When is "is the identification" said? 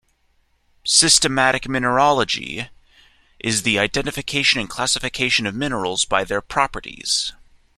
3.39-4.59